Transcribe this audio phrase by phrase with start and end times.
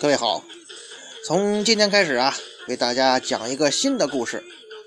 [0.00, 0.42] 各位好，
[1.26, 2.34] 从今天开始啊，
[2.68, 4.42] 为大家讲一个新的故事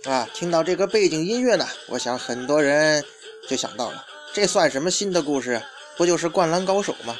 [0.05, 0.27] 啊。
[0.33, 3.05] 听到这个背景音乐呢，我想很多人
[3.47, 4.03] 就想到了，
[4.33, 5.61] 这算什么新的故事？
[5.95, 7.15] 不就是《灌篮高手》吗？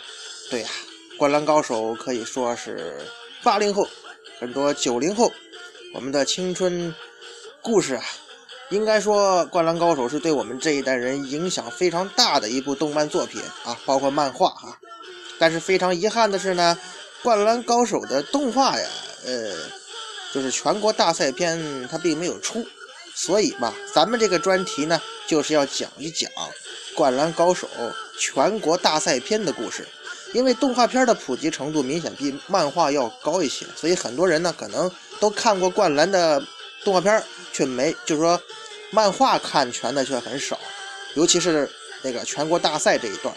[0.50, 0.70] 对呀，
[1.18, 3.00] 《灌篮高手》可以说是
[3.44, 3.88] 八零后，
[4.40, 5.32] 很多九零后，
[5.94, 6.92] 我们的青春
[7.62, 8.04] 故事啊。
[8.72, 14.80] 应该说，《灌篮高手》是对我们这一代人影响非常大的一部动漫作品啊，包括漫画啊。
[15.38, 16.76] 但是非常遗憾的是呢。
[17.24, 18.86] 《灌篮高手》的动画呀，
[19.26, 19.56] 呃，
[20.34, 22.66] 就是全国大赛篇，它并没有出，
[23.16, 26.30] 所以吧，咱们这个专题呢，就是要讲一讲
[26.94, 27.66] 《灌篮高手》
[28.20, 29.88] 全国大赛篇的故事。
[30.34, 36.44] 因为动画片的普及程度明显比漫画要高一些，所以很多人呢，可能都看过《灌篮》的
[36.84, 38.42] 动画片，却没，就是说，
[38.92, 40.60] 漫画看全的却很少，
[41.14, 43.34] 尤其是那个全国大赛这一段。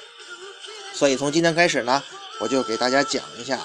[0.93, 2.03] 所以从今天开始呢。
[2.39, 3.57] 我就给大家讲一下《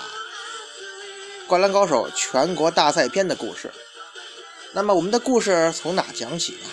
[1.51, 3.69] 灌篮高手》全国大赛篇的故事。
[4.71, 6.69] 那么我们的故事从哪讲起呢？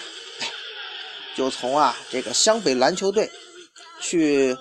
[1.36, 3.28] 就从啊这个湘北篮球队
[4.00, 4.56] 去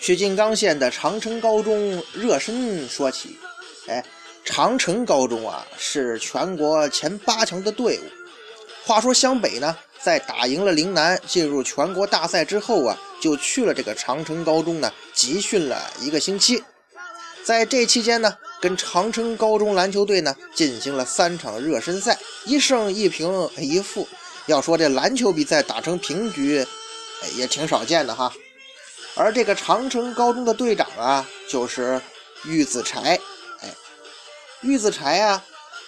[0.00, 3.38] 去静冈县的长城高中热身说起。
[3.86, 4.04] 哎，
[4.44, 8.02] 长城高中啊是全国前八强的队伍。
[8.84, 13.00] 话说湘北呢，在打赢了陵南，进入全国大赛之后啊。
[13.20, 16.64] 就去了这个长城高中呢，集训了一个星期。
[17.48, 24.06] 在这期间呢，跟长城高中篮球队呢进行了三场热身赛，一胜一平一负。
[24.44, 26.62] 要说这篮球比赛打成平局，
[27.36, 28.30] 也挺少见的哈。
[29.14, 31.98] 而这个长城高中的队长啊，就是
[32.44, 33.18] 玉子柴。
[33.62, 33.74] 哎，
[34.60, 35.42] 玉子柴啊，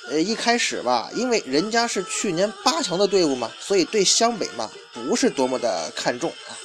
[0.09, 6.57] 呃，一开始吧，因为人家是去年八强的队伍嘛，所以对湘北嘛不是多么的看重啊。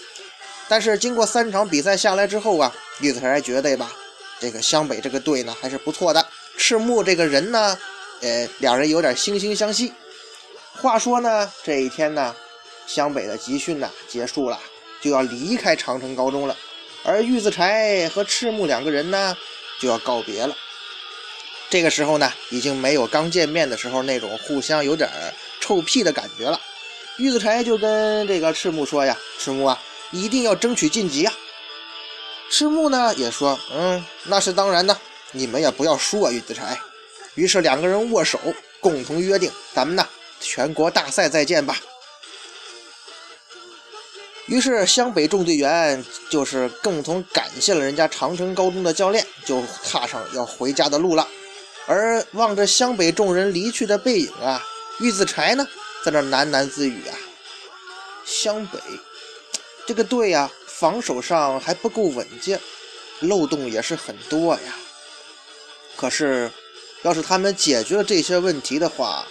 [0.69, 3.91] 但是经过三场比赛下来之后啊，玉子才觉得吧，
[4.39, 6.25] 这个湘北这个队呢还是不错的。
[6.57, 7.77] 赤木这个人呢，
[8.21, 9.93] 呃，两人有点惺惺相惜。
[10.73, 12.35] 话说呢，这一天呢，
[12.87, 14.59] 湘北的集训呢结束了，
[15.01, 16.55] 就要离开长城高中了。
[17.03, 19.35] 而玉子柴和赤木两个人呢，
[19.79, 20.55] 就要告别了。
[21.69, 25.09] 这个时候呢，已经没有刚见面的时候那种互相有点
[25.59, 26.59] 臭屁的感觉了。
[27.17, 29.81] 玉子柴就跟这个赤木说呀：“赤木啊。”
[30.11, 31.33] 一定要争取晋级啊！
[32.49, 34.97] 赤木呢也说：“嗯，那是当然的，
[35.31, 36.79] 你们也不要输啊，玉子柴。”
[37.35, 38.39] 于是两个人握手，
[38.79, 40.07] 共同约定：“咱们呢，
[40.39, 41.77] 全国大赛再见吧。”
[44.45, 51.27] 于是湘北众队员就是共同感谢了人家长城高中的教练，就踏上要回家的路了。
[51.87, 54.63] 而望着湘北众人离去的背影啊，
[54.99, 55.67] 玉子柴呢
[56.03, 57.17] 在那喃喃自语啊
[58.23, 58.79] ：“湘北。”
[59.85, 62.59] 这个队呀，防守上还不够稳健，
[63.21, 64.75] 漏洞也是很多呀。
[65.95, 66.51] 可是，
[67.03, 69.25] 要是他们解决了这些问题的话，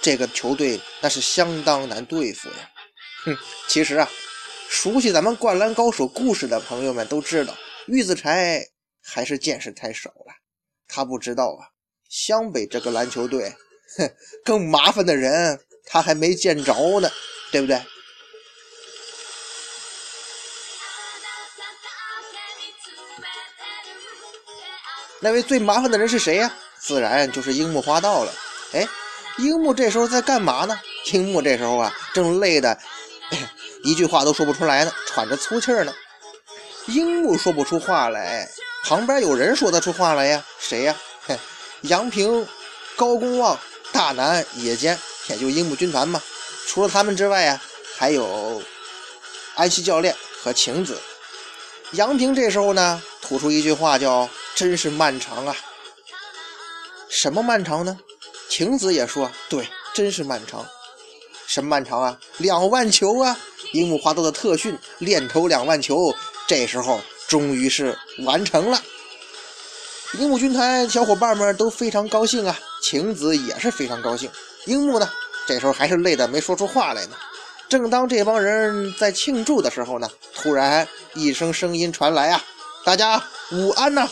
[0.00, 2.70] 这个球队那是相当难对付呀。
[3.24, 3.36] 哼，
[3.66, 4.08] 其实啊，
[4.68, 7.52] 熟悉咱们《灌篮高手》故事的朋友们都知道，
[7.86, 8.64] 玉子柴
[9.02, 10.32] 还是见识太少了。
[10.86, 11.66] 他不知道啊，
[12.08, 13.52] 湘北这个篮球队，
[13.98, 14.08] 哼，
[14.44, 17.10] 更麻烦的人他还没见着呢，
[17.50, 17.82] 对不对？
[25.26, 26.48] 那位最麻烦的人是谁呀？
[26.78, 28.32] 自然就是樱木花道了。
[28.74, 28.86] 哎，
[29.38, 30.78] 樱木这时候在干嘛呢？
[31.10, 32.78] 樱木这时候啊，正累得
[33.82, 35.92] 一句话都说不出来呢，喘着粗气呢。
[36.86, 38.48] 樱木说不出话来，
[38.84, 40.44] 旁边有人说得出话来呀？
[40.60, 40.94] 谁呀？
[41.80, 42.46] 杨平、
[42.94, 43.58] 高公望、
[43.90, 46.22] 大南、野间，也就樱木军团嘛。
[46.68, 47.60] 除了他们之外呀，
[47.98, 48.62] 还有
[49.56, 50.96] 安西教练和晴子。
[51.94, 54.30] 杨平这时候呢，吐出一句话叫。
[54.56, 55.54] 真是漫长啊！
[57.10, 58.00] 什么漫长呢？
[58.48, 60.64] 晴子也说对，真是漫长。
[61.46, 62.18] 什么漫长啊？
[62.38, 63.38] 两万球啊！
[63.72, 66.10] 樱木花道的特训练投两万球，
[66.46, 66.98] 这时候
[67.28, 68.82] 终于是完成了。
[70.14, 74.30] 樱木军团小伙伴们都非常高兴啊，晴子也是非常高兴。
[74.64, 75.06] 樱木呢，
[75.46, 77.16] 这时候还是累得没说出话来呢。
[77.68, 82.42] 正当这帮人在庆祝的时候呢，突然一声声音传来啊
[82.86, 83.22] ：“大家
[83.52, 84.08] 午安呐！”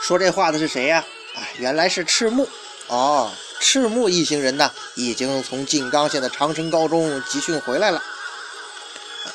[0.00, 1.04] 说这话的是谁呀？
[1.34, 2.48] 啊，原来是赤木。
[2.88, 3.30] 哦，
[3.60, 8.02] 赤木一行人呢，已经从静冈县的长城高中集训回来了。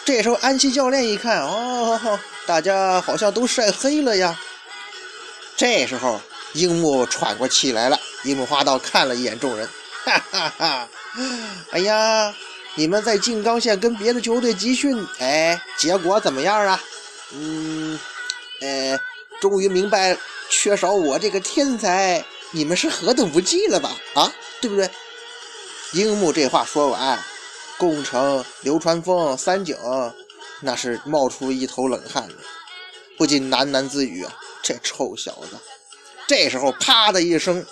[0.04, 4.38] 这时候安西教练一看，哦，大家好像都晒黑了呀。
[5.56, 6.20] 这时候
[6.54, 9.70] 樱木喘过气来了，樱木花道看了一眼众人，
[10.04, 10.90] 哈哈哈！
[11.72, 12.34] 哎呀，
[12.74, 16.82] 你们在静冈县跟别的球队集训，哎，结果怎么样啊？
[17.32, 17.98] 嗯，
[18.62, 19.00] 呃。
[19.42, 20.18] 终于明白
[20.58, 23.92] 缺少我这个天才，你们是何等不济了吧？
[24.14, 24.90] 啊，对不对？
[25.92, 27.22] 樱木这话说完，
[27.78, 29.78] 宫城、流川枫、三井
[30.62, 32.36] 那是冒出一头冷汗来，
[33.18, 34.26] 不禁喃喃自语：“，
[34.64, 35.60] 这臭小子！”
[36.26, 37.64] 这时候，啪的一声，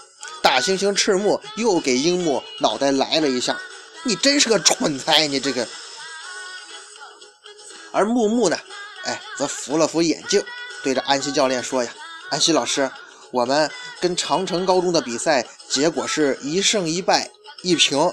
[0.41, 3.57] 大猩猩赤木又给樱木脑袋来了一下。
[4.03, 5.65] 你真是个蠢材，你这个。
[7.91, 8.59] 而木木呢，
[9.05, 10.43] 哎，则扶了扶眼镜，
[10.83, 11.93] 对着安西教练说：“呀，
[12.33, 12.89] 安西老师，
[13.29, 13.69] 我们
[14.01, 17.29] 跟长城高中的比赛结果是一胜一败
[17.61, 18.11] 一平。”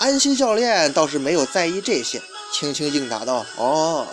[0.00, 2.20] 安西教练倒是没有在意这些，
[2.52, 4.04] 轻轻应答道：“哦。”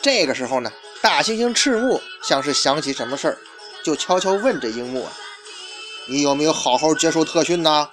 [0.00, 0.70] 这个时候呢，
[1.02, 3.38] 大猩猩赤木像是想起什么事儿，
[3.82, 5.08] 就悄悄问着樱木
[6.06, 7.88] ：“你有没有好好接受特训呢？”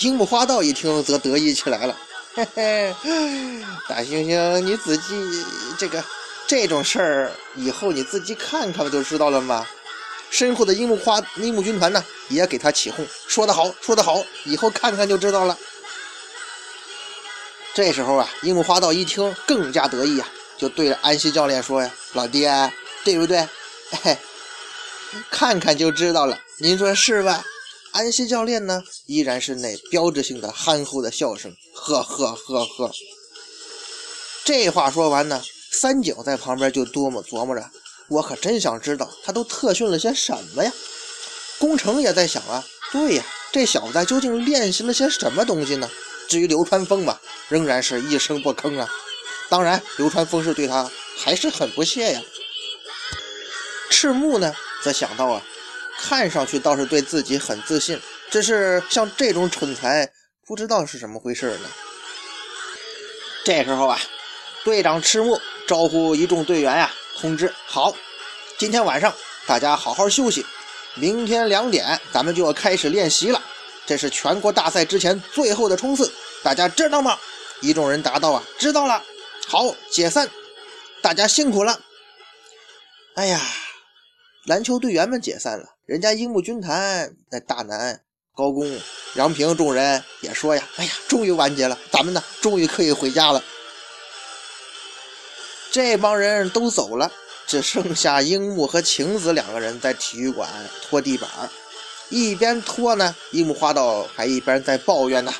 [0.00, 1.96] 樱木花道一听，则得意起来了
[2.34, 5.44] ：“嘿嘿，大猩猩，你自己
[5.78, 6.02] 这个
[6.48, 9.64] 这种事儿，以后你自己看看不就知道了吗？”
[10.30, 15.56] 身后的樱木花樱木军团呢，也给他起哄：“说得好，说得好，以后看看就知道了。”
[17.72, 20.28] 这时候啊，樱木花道一听，更加得意啊，
[20.58, 22.72] 就对着安西教练说：“呀，老爹，
[23.04, 23.46] 对不对？
[24.02, 24.18] 嘿，
[25.30, 27.44] 看看就知道了，您说是吧？”
[27.92, 32.90] 安西教练呢，依然是那标志性的憨厚的笑声，呵呵呵呵。
[34.44, 35.42] 这话说完呢，
[35.80, 37.70] 三井在旁边就多么琢磨着，
[38.08, 40.72] 我可真想知道他都特训了些什么呀。
[41.60, 45.88] 工程也在想啊，对呀，这小子究竟练习了些什么东西呢？
[46.28, 47.16] 至于流川枫嘛，
[47.48, 48.88] 仍然是一声不吭啊。
[49.48, 52.20] 当然，流川枫是对他还是很不屑呀。
[53.88, 54.52] 赤木呢，
[54.82, 55.40] 则想到啊。
[55.96, 60.12] 看上去倒是对自己很自信，只是像这种蠢材，
[60.44, 61.70] 不知道是怎么回事呢。
[63.44, 64.00] 这时候啊，
[64.64, 67.94] 队长赤木招呼一众队员呀，通知好，
[68.56, 69.14] 今天晚上
[69.46, 70.44] 大家好好休息，
[70.94, 73.42] 明天两点咱们就要开始练习了，
[73.84, 76.10] 这是全国大赛之前最后的冲刺，
[76.42, 77.18] 大家知道吗？
[77.60, 79.04] 一众人答道啊，知道了。
[79.46, 80.30] 好，解散，
[81.02, 81.78] 大家辛苦了。
[83.16, 83.38] 哎呀。
[84.44, 88.00] 篮球队员们解散了，人家樱木军团那大南、
[88.34, 88.80] 高宫、
[89.16, 93.44] 杨平众人也说呀：“哎呀，终于完结了，咱们呢，终于可以回家了。”
[95.78, 97.08] 这帮人都走了，
[97.46, 100.50] 只剩下樱木和晴子两个人在体育馆
[100.82, 101.30] 拖地板，
[102.08, 105.32] 一边拖呢，樱木花道还一边在抱怨呢：“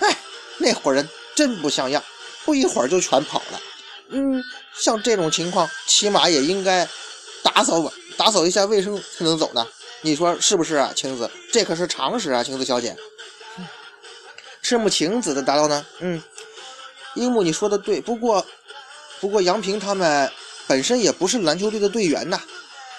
[0.00, 0.16] 哎，
[0.56, 2.02] 那伙人真不像样，
[2.42, 3.60] 不一会儿就全跑了。
[4.08, 4.42] 嗯，
[4.72, 6.88] 像这种情况，起码也应该
[7.42, 9.66] 打扫吧。”打扫一下卫生才能走呢，
[10.00, 11.30] 你说是不是啊，晴子？
[11.52, 12.96] 这可是常识啊，晴子小姐。
[14.62, 15.84] 赤木晴子的答道呢？
[16.00, 16.22] 嗯，
[17.14, 18.46] 樱木你说的对，不过，
[19.22, 20.30] 不过杨平他们
[20.66, 22.40] 本身也不是篮球队的队员呐，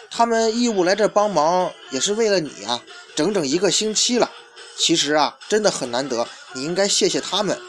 [0.10, 2.82] 他们义务来这帮忙也是为了你啊，
[3.14, 4.32] 整整一个星期了。
[4.78, 7.60] 其实啊，真的很难得，你应该谢谢他们。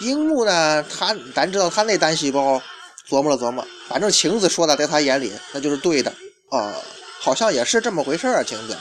[0.00, 2.60] 樱木呢，他咱知道他那单细胞。
[3.06, 6.10] 琢磨了琢磨，反正晴子说的，在他眼里那就是对的
[6.48, 6.74] 啊，
[7.20, 8.42] 好像也是这么回事啊。
[8.42, 8.74] 晴子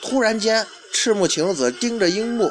[0.00, 2.50] 突然间，赤木晴子盯着樱木，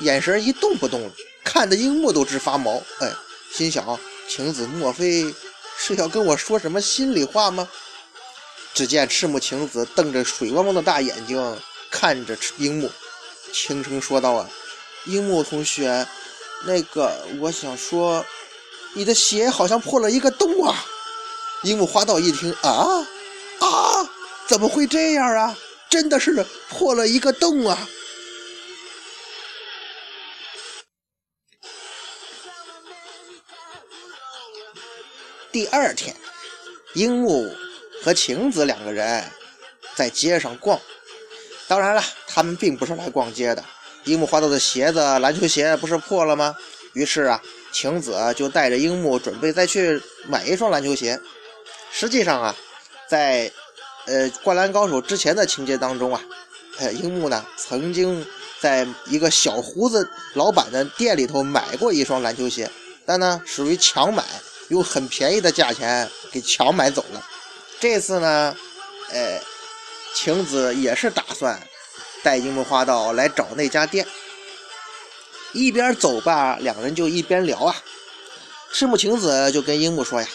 [0.00, 1.10] 眼神一动不动，
[1.42, 2.82] 看得樱木都直发毛。
[3.00, 3.10] 哎，
[3.54, 5.32] 心想晴子莫非
[5.78, 7.68] 是要跟我说什么心里话吗？
[8.74, 11.56] 只见赤木晴子瞪着水汪汪的大眼睛
[11.90, 12.90] 看着樱木，
[13.52, 14.50] 轻声说道：“啊，
[15.04, 16.06] 樱木同学，
[16.66, 18.24] 那个我想说。”
[18.96, 20.86] 你的鞋好像破了一个洞啊！
[21.64, 23.04] 樱木花道一听，啊
[23.58, 24.08] 啊，
[24.46, 25.58] 怎么会这样啊？
[25.90, 27.88] 真的是破了一个洞啊！
[35.54, 36.16] 第二天，
[36.94, 37.48] 樱木
[38.02, 39.22] 和晴子两个人
[39.94, 40.80] 在街上逛。
[41.68, 43.64] 当然了，他们并不是来逛街的。
[44.02, 46.56] 樱木花道的鞋子，篮球鞋不是破了吗？
[46.94, 47.40] 于是啊。
[47.72, 51.20] 晴子就带着樱木准备再去买一双篮球鞋。
[51.92, 52.56] 实际上啊，
[53.08, 53.50] 在
[54.06, 56.20] 呃《灌篮高手》之前的情节当中啊，
[56.78, 58.24] 呃，樱木呢曾经
[58.60, 62.70] 在一个小胡子老板的店里头买过一双篮球鞋，
[63.04, 64.24] 但呢属于强买，
[64.74, 67.24] 用很便宜的价钱给强买走了。
[67.78, 68.56] 这次呢，
[69.10, 69.40] 呃，
[70.14, 71.60] 晴子也是打算
[72.24, 74.04] 带樱木花道来找那家店。
[75.52, 77.76] 一边走吧，两人就一边聊啊。
[78.72, 80.26] 赤木晴子就跟樱木说呀：“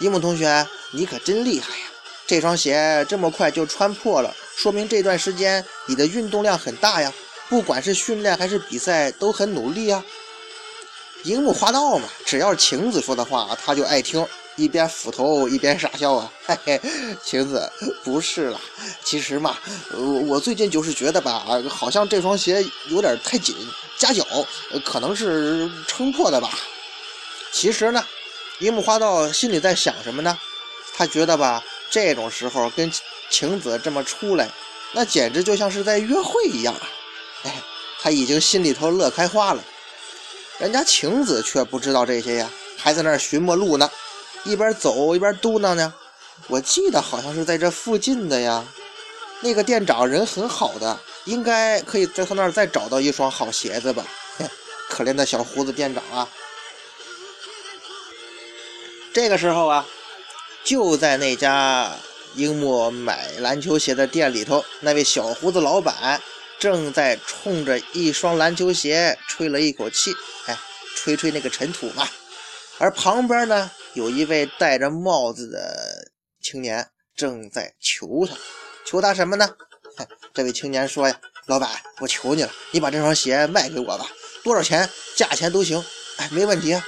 [0.00, 1.84] 樱木同学，你可真厉害呀！
[2.26, 7.12] 这双鞋这么快就穿破了，说明这段时间你的运动量很大呀。
[7.48, 10.04] 不管是训练还是比赛，都很努力啊。”
[11.24, 14.26] 樱木花道嘛，只要是晴子说的话，他就爱听。
[14.56, 16.32] 一边斧头一边傻笑啊。
[16.46, 16.80] 嘿嘿，
[17.22, 17.70] 晴子
[18.02, 18.58] 不是啦，
[19.04, 19.54] 其实嘛，
[19.92, 23.54] 我我最近就是觉得吧，好像这双鞋有点太紧，
[23.98, 24.24] 夹脚，
[24.82, 26.48] 可能是撑破的吧。
[27.52, 28.02] 其实呢，
[28.60, 30.38] 樱木花道心里在想什么呢？
[30.96, 32.90] 他觉得吧，这种时候跟
[33.28, 34.48] 晴子这么出来，
[34.92, 36.88] 那简直就像是在约会一样啊！
[37.42, 37.62] 哎，
[38.00, 39.62] 他已经心里头乐开花了。
[40.58, 43.90] 人家晴子却不知道这些呀，还在那儿寻摸路呢，
[44.44, 45.92] 一边走一边嘟囔呢。
[46.48, 48.64] 我记得好像是在这附近的呀，
[49.40, 54.04] 那个店长人很好的，应该可以在他那儿再找到一双好鞋子吧？
[54.88, 56.28] 可怜的小胡子店长啊！
[59.12, 59.86] 这个时候啊。
[60.64, 61.92] 就在那家
[62.34, 66.20] 樱木买篮球鞋的店里头，那位小胡子老板
[66.58, 70.14] 正在冲着一双篮球鞋吹了一口气，
[70.46, 70.58] 哎，
[70.94, 72.08] 吹吹那个尘土嘛。
[72.78, 76.10] 而旁边呢，有一位戴着帽子的
[76.42, 78.36] 青年正在求他，
[78.84, 79.56] 求他什么呢？
[80.34, 81.70] 这位青年说呀：“老板，
[82.00, 84.06] 我求你了，你把这双鞋卖给我吧，
[84.42, 85.82] 多少钱，价钱都行，
[86.18, 86.84] 哎，没问题啊。”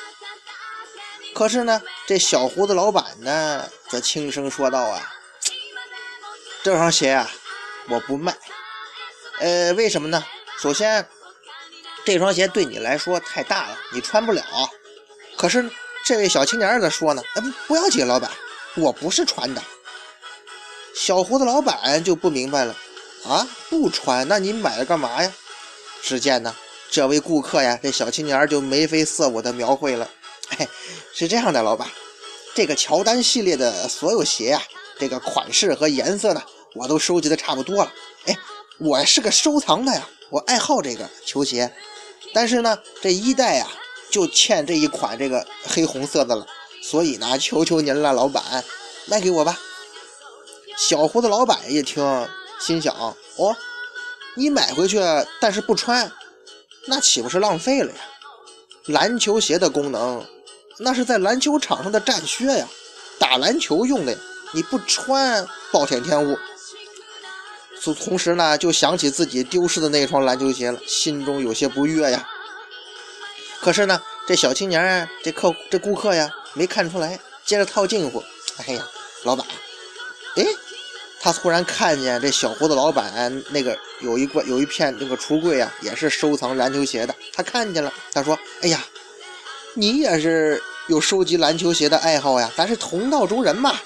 [1.34, 5.14] 可是呢，这小胡子老板呢，则轻声说道：“啊，
[6.62, 7.30] 这双鞋啊，
[7.88, 8.36] 我不卖。
[9.40, 10.24] 呃，为什么呢？
[10.60, 11.06] 首先，
[12.04, 14.42] 这双鞋对你来说太大了，你穿不了。
[15.36, 15.70] 可是
[16.04, 18.30] 这位小青年在说呢：，哎，不，不要紧，老板，
[18.76, 19.62] 我不是穿的。
[20.94, 22.74] 小胡子老板就不明白了，
[23.24, 25.32] 啊，不穿，那你买了干嘛呀？
[26.02, 26.54] 只见呢，
[26.90, 30.10] 这位顾客呀，这小青年就眉飞色舞的描绘了。”
[30.58, 30.66] 嘿，
[31.14, 31.88] 是这样的，老板，
[32.54, 34.62] 这个乔丹系列的所有鞋啊，
[34.98, 36.42] 这个款式和颜色呢，
[36.74, 37.92] 我都收集的差不多了。
[38.80, 41.74] 我是个收藏的呀，我爱好这个球鞋，
[42.32, 43.68] 但是呢，这一代啊，
[44.08, 46.46] 就欠这一款这个黑红色的了，
[46.80, 48.64] 所以呢，求求您了，老板，
[49.06, 49.58] 卖给我吧。
[50.76, 52.28] 小胡子老板一听，
[52.60, 53.56] 心想：哦，
[54.36, 55.00] 你买回去，
[55.40, 56.12] 但是不穿，
[56.86, 57.98] 那岂不是浪费了呀？
[58.86, 60.24] 篮球鞋的功能。
[60.78, 62.68] 那是在篮球场上的战靴呀，
[63.18, 64.16] 打篮球用的。
[64.54, 66.38] 你不穿，暴殄天物。
[67.82, 72.28] 同同时呢，就想起自己丢失的那双篮球鞋了，心中有些不悦呀。
[73.60, 78.22] 可是呢，这小青年，这客，这顾客呀，没看出来，接着套近乎。
[78.66, 78.86] 哎呀，
[79.24, 79.46] 老板，
[80.36, 80.44] 哎，
[81.20, 87.14] 他突然看见这小胡子老板那个有一个有一片那个橱柜啊，也是收藏篮球鞋的。
[87.32, 88.84] 他看见了，他说：“哎呀。”
[89.74, 93.78] 你也是有收集篮球鞋的爱好呀，咱是同道中人嘛。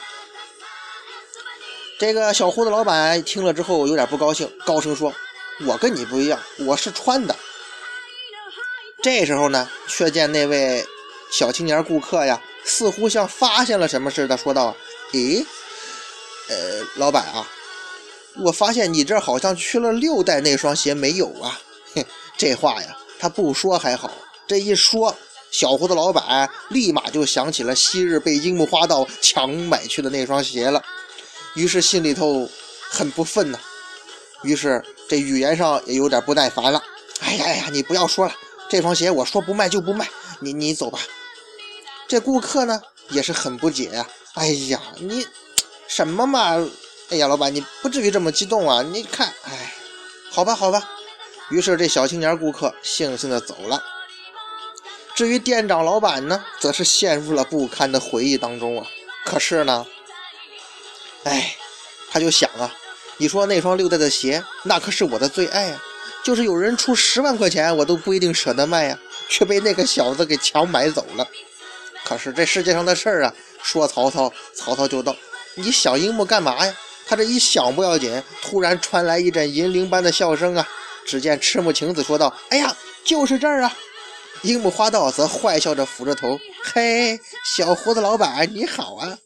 [2.02, 5.14] 这个小胡子老板听了之后有点不高兴，高声说
[5.64, 7.37] ：“我跟你不一样，我是穿的。”
[9.00, 10.85] 这时候呢，却见那位
[11.30, 14.75] 小青年顾客呀，似乎像发现了什么似的，说道
[15.14, 15.47] ：“咦，
[16.49, 17.49] 呃，老板啊，
[18.42, 21.61] 我发现你这好像缺了六代那双鞋没有啊？”
[21.94, 22.04] 哼，
[22.37, 24.11] 这话呀，他不说还好，
[24.49, 25.16] 这一说。
[25.52, 30.82] 小胡子老板立马就想起了昔日被樱木花道强买去的那双鞋了，
[31.54, 32.49] 于是心里头
[32.90, 33.59] 很不忿呐，
[34.42, 36.82] 于是这语言上也有点不耐烦了。
[37.21, 38.35] 哎呀呀，你不要说了，
[38.68, 40.09] 这双鞋我说不卖就不卖，
[40.40, 40.99] 你你走吧。
[42.09, 44.06] 这顾客呢也是很不解呀。
[44.35, 45.26] 哎呀，你
[45.87, 46.56] 什么嘛？
[47.11, 48.82] 哎呀，老板你不至于这么激动啊？
[48.82, 49.75] 你看，哎，
[50.30, 50.88] 好吧好吧。
[51.50, 53.82] 于是这小青年顾客悻悻的走了。
[55.14, 58.87] 至于店长老板呢，则是陷入了不堪的回忆当中啊。
[59.26, 59.87] 可是呢，
[61.25, 61.57] 哎，
[62.11, 62.75] 他就想啊，
[63.17, 65.83] 你说那双六代的鞋，那可是我的最爱啊，
[66.25, 68.99] 就是有人出十万块钱，我都不一定舍得卖呀，
[69.29, 71.26] 却被那个小子给强买走了。
[72.05, 75.14] 可是这世界上的事儿啊，说曹操，曹操就到。
[75.55, 76.75] 你想樱木干嘛呀？
[77.07, 80.67] 他这一想不要紧，突然传来一阵银铃般的笑声啊！
[81.05, 82.75] 只见赤木晴子说道：“哎呀，
[83.05, 83.76] 就是这儿啊！”
[84.43, 86.38] 樱木花道则坏笑着抚着头
[86.73, 87.21] ：“嘿，
[87.57, 89.19] 小胡子老板你好啊！”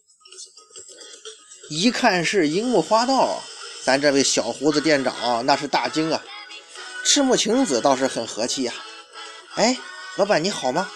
[1.69, 3.43] 一看是樱木花道，
[3.83, 6.23] 咱这位小胡子店长那是大惊啊。
[7.05, 8.73] 赤木晴子倒是很和气呀
[9.57, 9.77] ：“哎，
[10.17, 10.89] 老板你好吗？”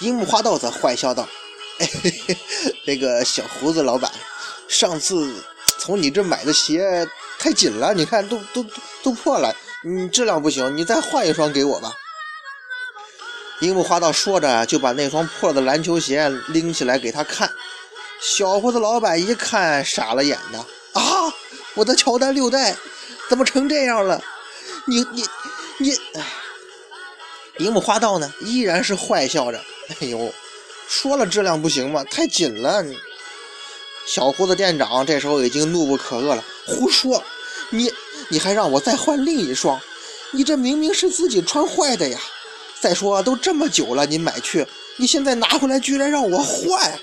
[0.00, 1.28] 樱木花道则坏笑道
[1.78, 2.36] ：“嘿嘿，
[2.86, 4.10] 那个小胡子老板，
[4.68, 5.32] 上次
[5.78, 7.06] 从你这买的鞋
[7.38, 8.66] 太紧了，你看都都
[9.02, 11.92] 都破了，你质量不行，你再换一双给我吧。”
[13.60, 17.50] 樱木花道说着，就把那双破的篮球鞋拎起来给他看。
[18.20, 20.64] 小胡子老板一看，傻了眼呐。
[20.92, 21.34] 啊，
[21.74, 22.76] 我的乔丹六代
[23.28, 24.22] 怎么成这样了？
[24.86, 25.24] 你你
[25.78, 25.92] 你！
[26.14, 26.26] 哎，
[27.58, 29.60] 樱木花道呢，依然是坏笑着。
[29.88, 30.32] 哎呦，
[30.88, 32.04] 说了质量不行吗？
[32.04, 32.84] 太紧了。
[34.06, 37.22] 小胡子店长这时候已经怒不可遏了，胡说！
[37.70, 37.92] 你
[38.28, 39.80] 你还让我再换另一双？
[40.32, 42.18] 你这明明是自己穿坏的呀！
[42.80, 46.98] 再说都这么久了，你买去，你现在拿回来居然让我换！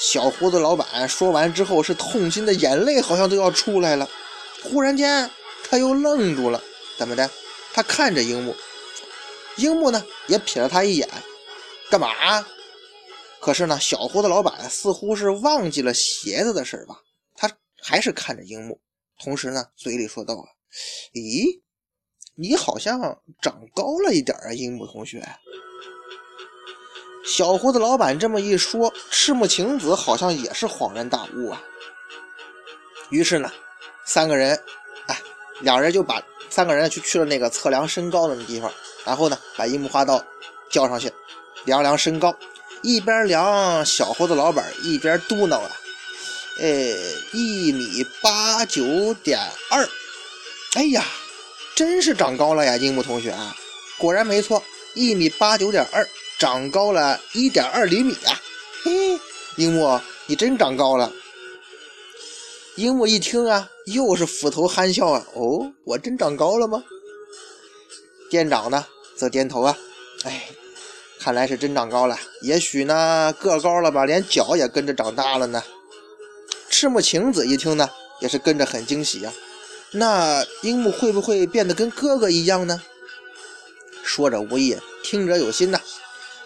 [0.00, 4.08] 小胡子老板说完之后是痛心的眼泪好像都要出来了。
[4.64, 5.30] 忽然间
[5.68, 6.62] 他又愣住了，
[6.98, 7.30] 怎么的？
[7.72, 8.56] 他看着樱木，
[9.56, 11.08] 樱木呢也瞥了他一眼，
[11.90, 12.08] 干嘛？
[13.40, 17.00] 可是呢，小胡子老板似乎是忘记了鞋子的事吧？
[17.36, 18.80] 他还是看着樱木，
[19.22, 20.44] 同时呢，嘴里说道：“啊，
[21.14, 21.60] 咦，
[22.34, 22.98] 你好像
[23.40, 25.22] 长高了一点啊，樱木同学。”
[27.24, 31.62] 小胡子老板这么一说，赤木晴子好像也是恍然大悟啊。
[33.10, 33.50] 于是呢，
[34.04, 34.58] 三个人，
[35.06, 35.18] 哎，
[35.60, 38.72] 两人就把三个人去去了那个测量身高的那地方，
[39.04, 40.24] 然后呢，把樱木花道
[40.70, 41.12] 叫上去
[41.64, 42.34] 量量身高。
[42.82, 45.70] 一边量小胡子老板，一边嘟囔啊
[46.58, 46.66] ：“呃，
[47.32, 49.38] 一米八九点
[49.70, 49.86] 二。
[50.74, 51.04] 哎呀，
[51.74, 53.54] 真是长高了呀，樱木同学啊！
[53.98, 54.62] 果然没错，
[54.94, 56.08] 一米八九点二，
[56.40, 58.40] 长高了一点二厘米啊！
[58.82, 59.20] 嘿，
[59.56, 61.12] 樱木，你真长高了。”
[62.76, 66.82] 樱木一听啊，又是斧头憨笑啊：“哦，我真长高了吗？”
[68.30, 69.76] 店长呢，则点头啊
[70.24, 70.48] ：“哎。”
[71.20, 75.62] 看来是真长高了，也许呢个高了吧，连脚也跟着长大了呢。
[76.70, 79.30] 赤木晴子一听呢，也是跟着很惊喜呀。
[79.90, 82.80] 那樱木会不会变得跟哥哥一样呢？
[84.02, 85.78] 说者无意，听者有心呐。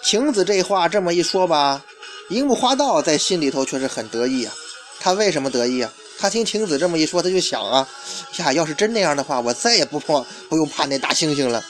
[0.04, 1.82] 晴子这话这么一说吧，
[2.28, 4.54] 樱木花道在心里头却是很得意啊。
[5.00, 5.90] 他为什么得意啊？
[6.18, 7.88] 他听晴子这么一说，他就想啊，
[8.36, 11.64] 呀，要是真那样的话，我再也不怕不用怕那大猩猩了。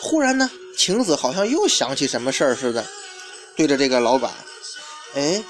[0.00, 2.84] 忽然呢，晴子好像又想起什么事儿似的，
[3.54, 4.32] 对着这个老板
[5.14, 5.42] ：“哎，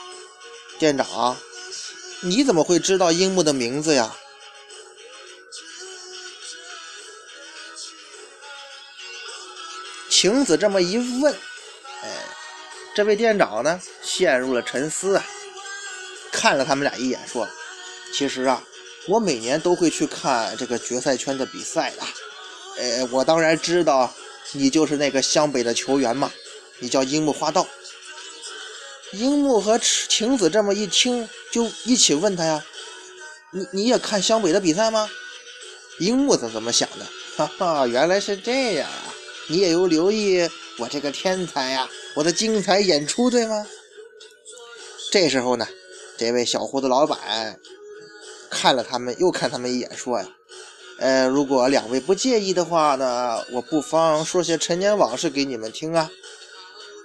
[0.78, 1.36] 店长，
[2.20, 4.14] 你怎么会知道樱木的名字呀？”
[10.18, 11.30] 晴子这么一问，
[12.02, 12.08] 哎，
[12.94, 15.26] 这位店长呢陷入了沉思啊，
[16.32, 17.46] 看了他们俩一眼，说
[18.16, 18.64] ：“其实啊，
[19.08, 22.02] 我每年都会去看这个决赛圈的比赛的，
[22.78, 24.10] 呃，我当然知道。”
[24.52, 26.32] 你就是那个湘北的球员嘛？
[26.78, 27.66] 你叫樱木花道。
[29.12, 32.64] 樱木和晴子这么一听，就一起问他呀
[33.52, 35.10] ：“你你也看湘北的比赛吗？”
[36.00, 37.06] 樱木怎怎么想的？
[37.36, 39.05] 哈哈，原来是这样啊！
[39.48, 43.66] 你也有留意我这个天才呀，我的精彩演出，对吗？
[45.12, 45.66] 这时候呢，
[46.18, 47.60] 这位小胡子老板
[48.50, 50.28] 看了他们，又看他们一眼，说呀。
[50.98, 56.10] 呃，如果两位不介意的话呢，我不妨说些陈年往事给你们听啊。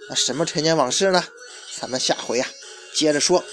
[0.09, 1.23] 那什么陈年往事呢？
[1.79, 2.47] 咱们下回呀
[2.93, 3.43] 接着说。